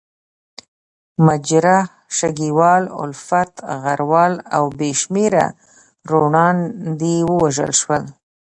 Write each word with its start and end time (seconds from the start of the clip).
مجروح، 1.25 1.85
شګیوال، 2.17 2.83
الفت، 3.01 3.51
غروال 3.83 4.33
او 4.55 4.63
بې 4.77 4.89
شمېره 5.01 5.45
روڼاندي 6.09 7.15
ووژل 7.29 7.71
شول. 7.81 8.03